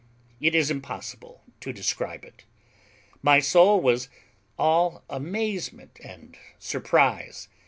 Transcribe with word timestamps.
It 0.39 0.55
is 0.55 0.71
impossible 0.71 1.43
to 1.59 1.71
describe 1.71 2.25
it. 2.25 2.43
My 3.21 3.39
soul 3.39 3.79
was 3.79 4.09
all 4.57 5.03
amazement 5.11 5.99
and 6.03 6.35
surprise. 6.57 7.47